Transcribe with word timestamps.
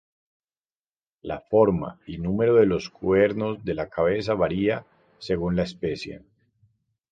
La 1.21 1.37
forma 1.41 1.99
y 2.07 2.17
número 2.17 2.55
de 2.55 2.65
los 2.65 2.89
cuernos 2.89 3.59
en 3.63 3.75
la 3.75 3.87
cabeza 3.87 4.33
varia 4.33 4.83
según 5.19 5.55
la 5.55 5.61
especie. 5.61 6.23